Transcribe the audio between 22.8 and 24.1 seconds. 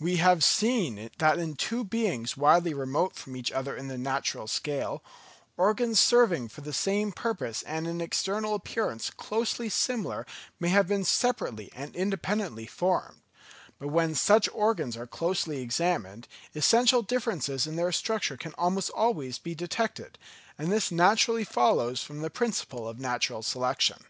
of natural selection.